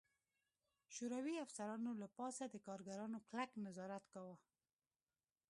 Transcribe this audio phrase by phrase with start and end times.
[0.95, 4.35] شوروي افسرانو له پاسه د کارګرانو کلک نظارت کاوه